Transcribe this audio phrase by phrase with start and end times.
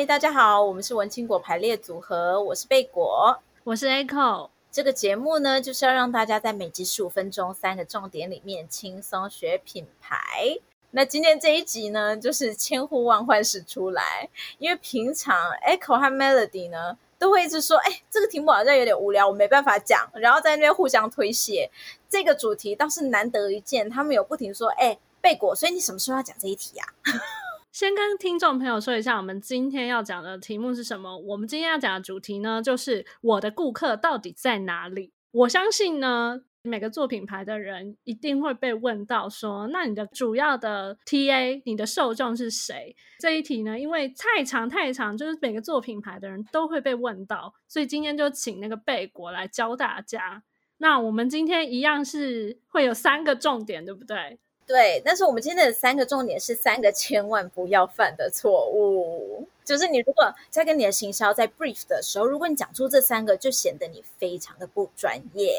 [0.00, 4.48] 嗨，大家好，我们是文青果排列组合，我是贝果，我是 Echo。
[4.72, 10.56] 这个节目呢，就是要让大家在每集十五分钟三个重点里面轻松学品牌。
[10.92, 15.36] 那今天这一集呢，就是千呼万唤始出来，因为平常
[15.68, 21.70] Echo 和 Melody 呢，都会一直说，哎，这个题目好像有点无聊，我没办法讲，然后在那边互相推卸。
[22.08, 27.12] 这个主题倒是难得一见，他们有不停说，哎，贝果，所以你什么时候要讲这一题呀、啊？
[27.72, 31.16] 先跟听众朋友说一下，我们今天要讲的题目是什么？
[31.18, 35.12] 我们今天要讲的主题呢，就是我的顾客到底在哪里？
[35.30, 42.96] 我相信呢，每个做品牌的人一定会被问到说，那你的主要的 TA，你的受众是谁？
[43.20, 50.42] 这一题呢，因为太长太长，就是每个做品牌的人都会被问到，所以今天就请那个贝果来教大家。
[50.78, 54.40] 那我们今天一样是会有三个重点，对不对？
[54.70, 65.56] 对，但是我们今天的三个重点是三个 千万不要犯的错误，就是你如果在跟你的行销在 brief 的时候，如果你讲出这三个，就显得你非常的不专业。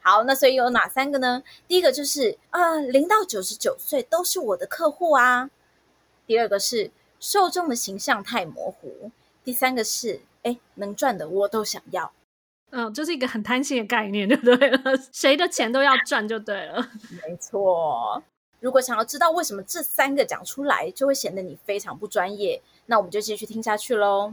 [0.00, 1.42] 好，那所以有哪三个呢？
[1.66, 5.50] 第一个就是啊，零到九十九岁都是我的客户啊。
[6.24, 9.10] 第二个是受众的形象太模糊。
[9.42, 12.12] 第三个是哎，能赚的我都想要。
[12.70, 14.80] 嗯，这、就是一个很贪心的概念，对不对了？
[15.10, 16.88] 谁的钱都要赚就对了。
[17.26, 18.22] 没错。
[18.64, 24.32] 如果想要知道为什么这三个讲出来就会显得你非常不专业，那我们就继续听下去喽。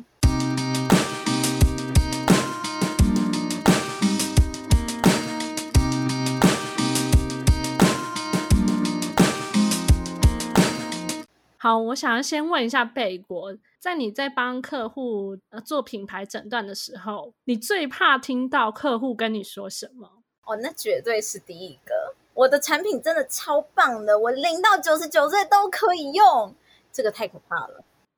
[11.57, 20.23] 好，我想要先问一下贝果，在你在帮客户呃做品牌诊断的时候，你最怕听到客户跟你说什么？
[20.45, 22.10] 哦，那绝对是第一个。
[22.33, 26.55] 我的产品真的超棒的，我零到九十九岁都可以用，
[26.91, 27.83] 这个太可怕了。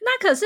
[0.00, 0.44] 那可是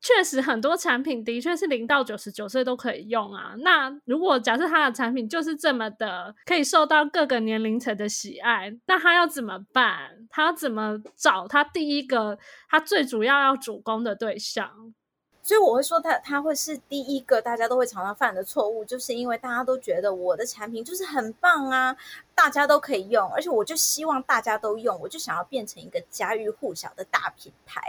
[0.00, 3.54] 确实很多产品的确是零到九十九岁都可以用啊。
[3.58, 10.26] 那如果假设他的产品就是这么的可以受到各个年龄层的喜爱，那他要怎么办？
[10.30, 12.38] 他要怎么找他第一个
[12.68, 14.92] 他最主要要主攻的对象？
[15.44, 21.96] 所以我会说它它会是第一个大家都会常常犯的错误，就是因为大家都觉得我的产品就是很棒啊，
[22.32, 27.82] 大家都可以用，而且我就希望大家都用，我就想要变成一个家喻户晓的大品牌。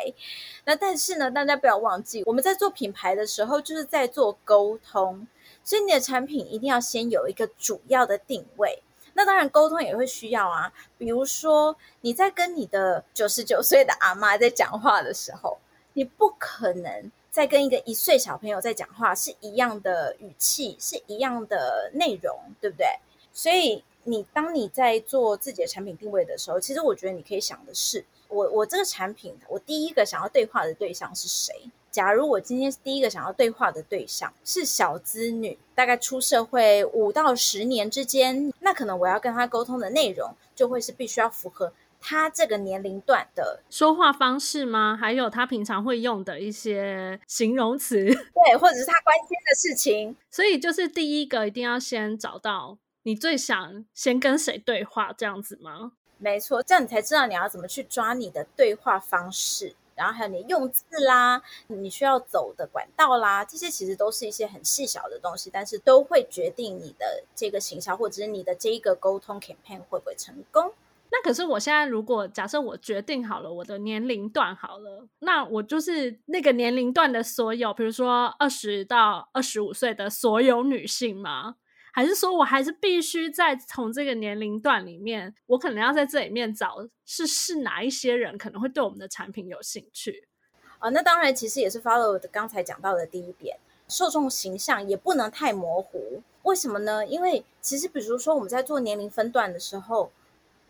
[0.66, 5.28] 那但是呢，大家不要忘记，我们在做品牌的时候就是在做沟通，
[5.64, 8.82] 所以你的产品一定要先有一个主要的定位。
[9.14, 15.60] 那当然沟通也会需要啊，比如说你在跟你的九十九岁的阿妈在讲话的时候，
[15.94, 17.12] 你不可能。
[17.34, 22.86] 在跟一个一岁小朋友在讲话是一样的语气，是一样的内容，对不对？
[23.34, 31.56] 所以你当你在做自己的产品定位的时候，其实我觉得你可以想的是，我我这个产品，我第一个想要对话的对象是谁？
[31.90, 41.74] 假如我今天第一个想要对话的对象是小资女，大概出社会五到十年之间，那可能我要跟她沟通的内容就会是必须要符合。
[42.06, 44.98] 他这个年龄段的说话方式吗？
[45.00, 50.16] 还有他平常会用的一些形容词， 对，或者是他关心的事情。
[50.30, 55.94] 所以就是第一个，一定要先找到你最想先跟谁对话，这样子吗？
[56.18, 70.74] 没错，这样你才知道你要怎么去抓你的对话方式，然后还有你用字啦，你需要走的管道啦，这些其实都是一些很细小的东西，但是都会决定你的这个行销或者是你的这一个沟通 campaign 会不会成功。
[71.24, 81.56] 可是我现在如果假设我决定好了我的年龄段好了，那我就是那个年龄段的所有，比如说二十到二十五岁的所有女性吗？
[81.94, 90.28] 还是说我还是必须在从这个年龄段里面，我可能要在这里面找是是哪一些人可能会对我们的产品有兴趣？
[90.80, 93.58] 啊、那当然，其实也是 follow 的刚才讲到的第一点，
[93.88, 96.22] 受众形象也不能太模糊。
[96.42, 97.08] 为什么呢？
[97.08, 100.12] 因为其实比如说我们在做年龄分段的时候。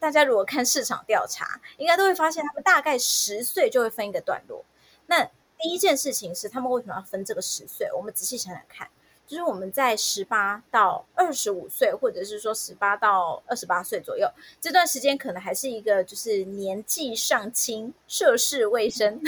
[0.04, 4.66] 大家如果看市场调查，应该都会发现，他们大概十岁就会分一个段落。
[5.06, 5.24] 那
[5.58, 7.90] 第一件事情是，他们为什么要分这个十岁？
[7.94, 8.86] 我们仔细想想看。
[9.34, 14.30] 就是我们在十八到二十五岁，或者是说十八到二十八岁左右
[14.62, 19.20] 这段时间，可能还是一个就是年纪尚轻、涉世未深。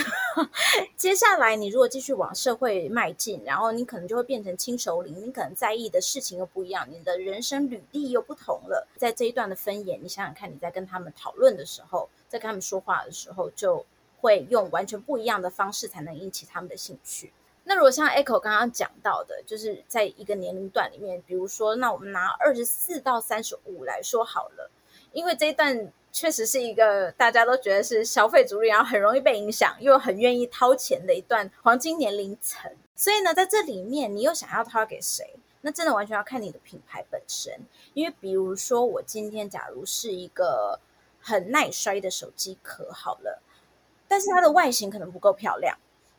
[0.95, 8.87] 接下来，你如果继续往社会迈进，然后你可能就会变成轻熟龄，你可能在意的事情又不一样，你的人生履历又不同了。
[8.97, 13.83] 在这一段的分野，你想想看，你在跟他们讨论的时候，在跟他们说话的时候，就
[14.21, 17.33] 会用完全不一样的方式，才能引起他们的兴趣。
[17.67, 24.69] 那如果像 Echo 刚刚讲到的，就是在一个年龄段里面，比如说，那我们拿二十四到三十五来说好了，
[25.11, 32.71] 因为这一段确实是一个大家都觉得是消费主力，然后很容易被影响，又很愿意掏钱的一段黄金年龄层。
[32.95, 35.35] 所以呢，在这里面，你又想要掏给谁？
[35.61, 37.51] 那真的完全要看你的品牌本身。
[37.95, 40.79] 因为比如说，我今天假如是一个
[41.19, 43.41] 很耐摔的手机壳，好了，
[44.07, 45.75] 但是它的外形可能不够漂亮，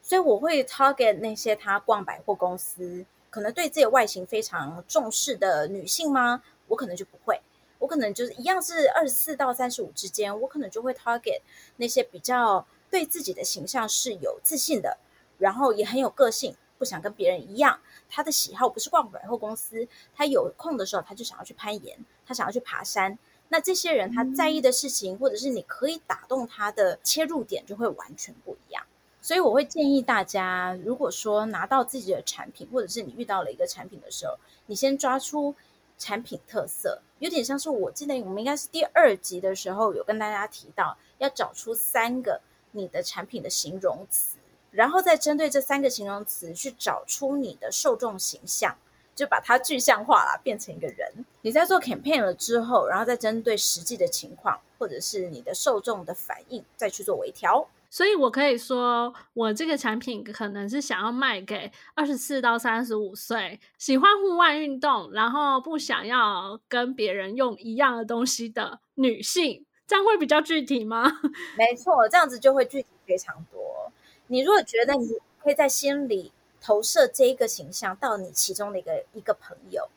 [0.06, 6.44] 所以我会 target 那些他逛百货公司，可能对自己的外形非常重视的女性吗？
[6.68, 7.40] 我可能就不会。
[7.80, 11.40] 我可能就是一样是二十四到三十五之间，我可能就会 target
[11.78, 14.96] 那些比较对自己的形象是有自信的，
[15.38, 17.80] 然后也很有个性，不想跟别人一样。
[18.08, 23.18] 他的喜好不是逛百货公司，他有空的时候他就想要去攀岩，他想要去爬山。
[23.48, 28.86] 那这些人他在意的事情，嗯、或者是你可以打动他的切入点，就会完全不一样。
[29.26, 35.52] 所以我会建议大家，如果说拿到自己的产品，或者是你遇到了一个产品的时候，你先抓出。
[35.98, 42.38] 产品特色有点像是，我记得我们应该是第二集的时候有跟大家提到，要找出三个
[42.72, 44.36] 你的产品的形容词，
[44.70, 48.76] 然后再针对这三个形容词去找出你的受众形象，
[49.14, 51.24] 就把它具象化了，变成一个人。
[51.40, 57.66] 你在做 campaign 了之后，然后再针对实际的情况或者是你的受众的反应，再去做微调。
[57.96, 71.10] 所以，我可以说，我这个产品可能是想要卖给二十四到三十五岁，喜欢户外运动，然后不想要跟别人用一样的东西的女性，这样会比较具体吗？
[71.56, 73.90] 没错，这样子就会具体非常多。
[74.26, 75.08] 你如果觉得你
[75.42, 79.88] 可以在心里投射这一个形象到你其中的一个一个朋友，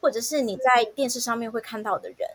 [0.00, 2.30] 或者是你在电视上面会看到的人，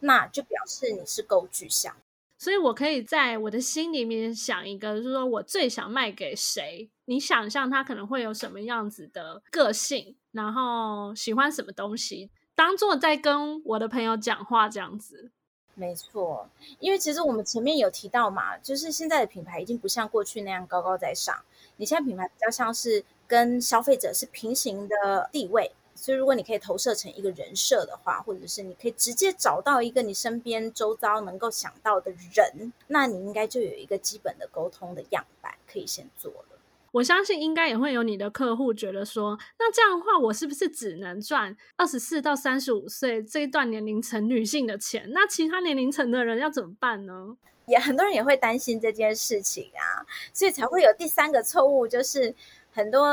[0.00, 1.96] 那就表示你是够具象。
[2.38, 6.88] 所以，我可以在我的心里面想一个，就是说我最想卖给谁？
[7.06, 15.32] 你想象他可能会有什么样子的个性，然后喜欢什么东西，当做在跟我的朋友讲话这样子。
[15.74, 16.48] 没错，
[16.80, 21.34] 因为其实我们前面有提到嘛，就是现在的品牌已经不像过去那样高高在上，
[21.76, 25.72] 你现在品牌比较像是跟消费者是平行的地位。
[26.00, 36.58] 所以，如果你可以投射成一个人设的话，或者是你可以直接找到一个你身边周遭能够想到的人，那你应该就有一个基本的沟通的样板可以先做了。
[36.92, 45.10] 我相信应该也会有你的客户觉得说，那这样的话，我是不是只能赚二十四到三十五岁这一段年龄层女性的钱？
[45.10, 47.36] 那其他年龄层的人要怎么办呢？
[47.66, 52.34] 也很多人也会担心这件事情啊，所以才会有第三个错误，就是
[52.72, 53.06] 很多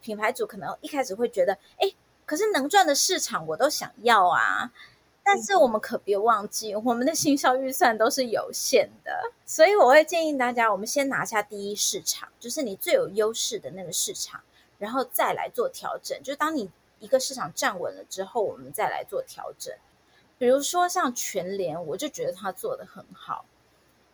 [0.00, 1.90] 品牌主可能一开始会觉得，哎。
[2.26, 4.70] 可是能赚的市场我都想要啊，
[5.22, 14.40] 但是我们可别忘记，我们的行销预算都是有限的，所以我会建议大家，我们先拿下第一市场，就是你最有优势的那个市场，
[14.78, 16.20] 然后再来做调整。
[16.22, 19.72] 就当你一个市场站稳了之后，我们再来做调整。
[20.38, 23.44] 比如说像全联，我就觉得他做的很好。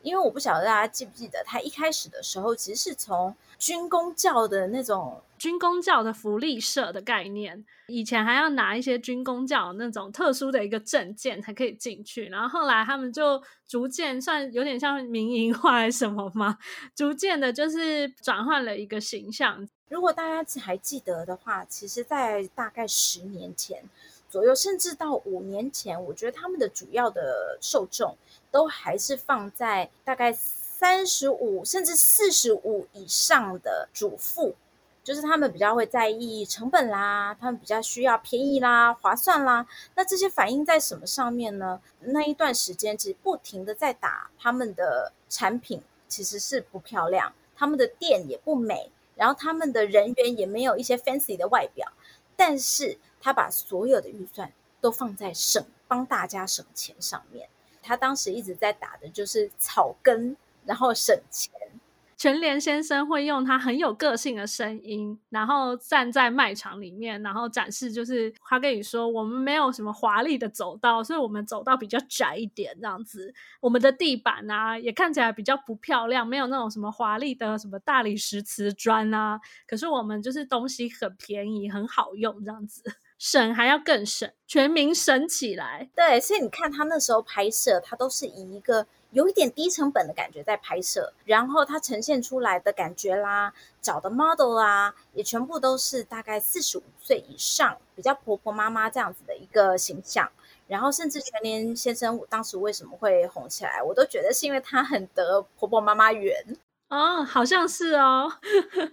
[0.02, 16.58] 因为我不晓得大家记不记得，他一开始的时候其实是从军公教的那种军公教的福利社的概念，以前还要拿一些军公教那种特殊的一个证件才可以进去，然后后来他们就逐渐算有点像民营化还是什么嘛？
[16.94, 19.68] 逐渐的就是转换了一个形象。
[19.88, 23.84] 如果大家还记得的话，其实，在大概十年前
[24.32, 28.16] 左右，甚至到五年前，我觉得他们的主要的受众。
[28.50, 34.54] 都还是放在大概三十五甚至四十五以上的主妇，
[35.02, 39.66] 就是他们比较会在意成本啦，他们比较需要便宜啦、划算啦。
[39.94, 41.80] 那这些反映在什么上面呢？
[42.00, 51.90] 那一段时间其实不停的在打他们的产品，其实是不漂亮，他们的店也不美，然后他们的人员也没有一些 fancy 的外表，
[52.44, 57.48] 但是他把所有的预算都放在省，帮大家省钱上面。
[57.80, 61.52] 他当时一直在打的就是草根，然后省钱。
[62.22, 73.34] 全联先生会用他很有个性的声音，然后站在卖场里面，然后展示，就是他跟你说，我们没有什么华丽的走道，所以我们走道比较窄一点，这样子。
[73.60, 79.40] 我们的地板啊，也看起来比较不漂亮，没有那种什么华丽的什么大理石瓷砖啊。
[79.66, 82.84] 可是我们就是东西很便宜，很好用，这样子。
[83.24, 85.88] 省还要更省，全民省起来。
[85.94, 100.28] 对，所以你看他那时候拍摄，他都是以一个有一点低成本的感觉在拍摄，然后他呈现出来的感觉啦，找的 model 啦，也全部都是大概四十五岁以上，比较婆婆妈妈这样子的一个形象。
[100.66, 106.34] 然后甚至全年先生当时为什么会红起来，我都觉得是因为他很得婆婆妈妈缘。
[106.92, 108.84] 哦，好像是哦， 对，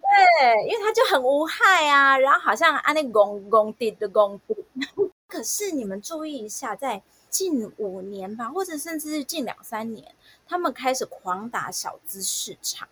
[0.70, 4.56] 因为它就很无害啊，然后好像按那公公地的公地。
[5.28, 10.16] 可是你们注意一下，在近五年吧，或者甚至是近两三年，
[10.48, 12.88] 他们开始狂打小资市场。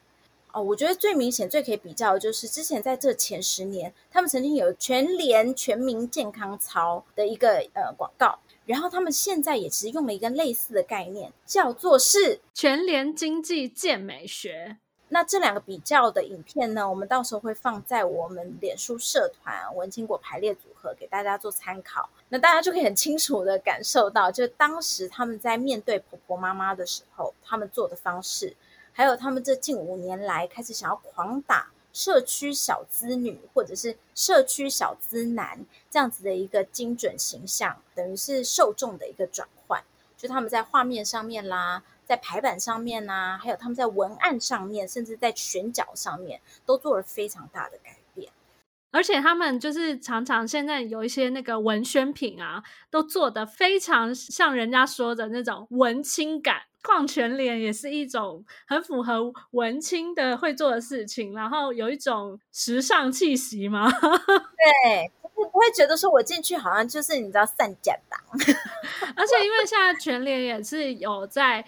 [0.51, 14.79] 哦，我觉得最明显、最可以比较的就是之前在这前十年，他们曾经有全联全民健康操的一个呃广告，然后他们现在也其实用了一个类似的概念，叫做是全联经济健美学。
[15.09, 22.09] 那这两个比较的影片呢，我们到时候会放在我们脸书社团“文青果排列组合”给大家做参考。
[22.29, 28.55] 那大家就可以很清楚的感受到，就当时他们在面对婆婆妈妈的时候，他们做的方式。
[28.91, 39.83] 还有他们这近五年来开始想要狂打社区小资女或者是社区小资男这样子的一个精准形象，等于是受众的一个转换。
[40.17, 48.31] 就他们在画面上面啦，在排版上面呐、啊，还有他们在文案上面，甚至在选角上面，都做了非常大的改变。
[48.91, 56.63] 而且他们就是常常现在有一些那个文宣品啊，都做的非常像人家说的那种文青感。
[56.83, 63.91] 逛全脸也是一种很符合文青的会做的事情，然后有一种时尚气息嘛。
[63.91, 68.17] 对，不不会觉得说我进去好像就是你知道散假党。
[69.17, 71.65] 而且因为现在全联也是有在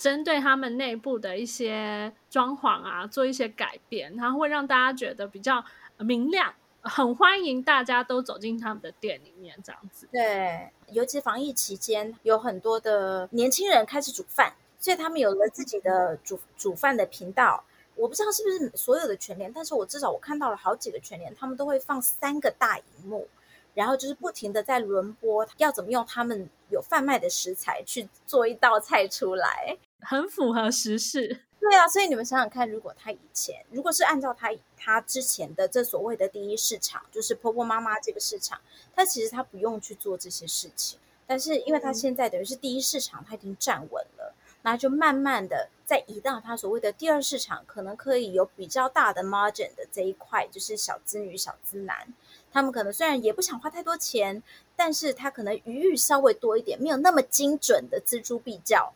[0.00, 5.62] 针对他们内部的一些装潢啊做一些改变，然后会让大家觉得比较
[5.98, 6.54] 明亮。
[6.80, 10.08] 很欢迎大家都走进他们的店里面，这样子。
[10.10, 17.62] 对，尤其防疫期间，有很多的年轻人开始煮饭，所以他们有了自己的煮煮饭的频道。
[17.94, 23.28] 我不知道是不是所有的全联，但是我至少我看到了好几个全联，他们都会放三个大荧幕，
[23.74, 31.40] 然后就是不停的在轮播，要怎么用他们有贩卖的食材去做一道菜出来，很符合时事。
[31.60, 38.60] 对啊，所以你们想想看，如果他以前，如果是按照他他之前的这所谓的第一市场，就是婆婆妈妈这个市场，
[38.96, 52.12] 他其实他不用去做这些事情，但是因为他现在等于是第一市场，他已经站稳了，那就慢慢的再移到他所谓的第二市场，可能可以有比较大的 margin 的这一块，就是小资女、小资男，
[52.50, 54.42] 他们可能虽然也不想花太多钱，
[54.74, 58.94] 但是他可能余裕稍微多一点，没有那么精准的锱铢必较。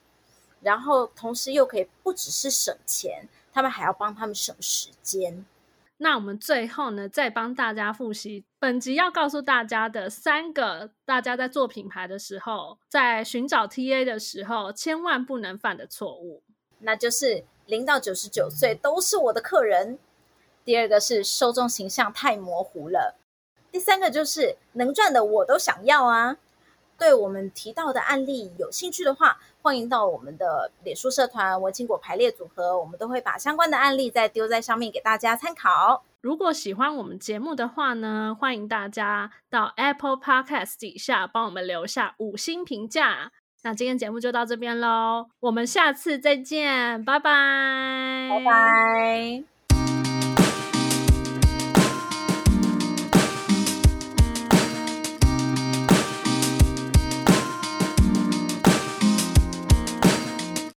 [0.65, 5.45] 然后，同时又可以不只是省钱，他们还要帮他们省时间。
[5.99, 16.43] 那我们最后呢，再帮大家复习本集要告诉大家的三个，大家在做品牌的时候，在寻找 TA 的时候，千万不能犯的错误。
[16.81, 19.99] 那就是零到九十九岁都是我的客人。
[20.65, 23.17] 第二个是受众形象太模糊了。
[23.71, 26.39] 第三个就是能赚的我都想要啊。
[26.97, 36.05] 对我们提到的案例有兴趣的话，欢迎到我们的脸书社团“文青果排列组合”，我们都会把相关的案例再丢在上面给大家参考。
[36.21, 43.33] 如果喜欢我们节目的话呢，欢迎大家到 Apple Podcast 底下帮我们留下五星评价。
[43.63, 49.54] 那今天节目就到这边喽，我们下次再见，拜拜，拜拜。